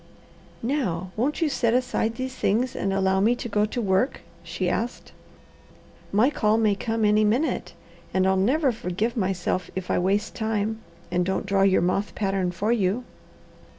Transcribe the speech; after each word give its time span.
"Now 0.63 1.11
won't 1.15 1.43
you 1.43 1.47
set 1.47 1.75
aside 1.75 2.15
these 2.15 2.33
things 2.35 2.75
and 2.75 2.91
allow 2.91 3.19
me 3.19 3.35
to 3.35 3.47
go 3.47 3.65
to 3.65 3.79
work?" 3.79 4.21
she 4.41 4.67
asked. 4.67 5.11
"My 6.11 6.31
call 6.31 6.57
may 6.57 6.73
come 6.73 7.05
any 7.05 7.23
minute, 7.23 7.73
and 8.11 8.25
I'll 8.25 8.35
never 8.35 8.71
forgive 8.71 9.15
myself 9.15 9.69
if 9.75 9.91
I 9.91 9.99
waste 9.99 10.33
time, 10.33 10.79
and 11.11 11.23
don't 11.23 11.45
draw 11.45 11.61
your 11.61 11.83
moth 11.83 12.15
pattern 12.15 12.49
for 12.49 12.71
you." 12.71 13.03